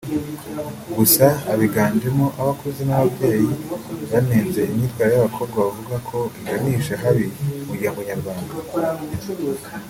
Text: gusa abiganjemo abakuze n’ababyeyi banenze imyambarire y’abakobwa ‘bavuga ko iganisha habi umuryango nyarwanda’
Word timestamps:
gusa 0.97 1.25
abiganjemo 1.51 2.25
abakuze 2.41 2.81
n’ababyeyi 2.85 3.49
banenze 4.11 4.59
imyambarire 4.71 5.13
y’abakobwa 5.15 5.57
‘bavuga 5.65 5.95
ko 6.09 6.17
iganisha 6.39 6.93
habi 7.01 7.25
umuryango 7.61 7.99
nyarwanda’ 8.09 8.53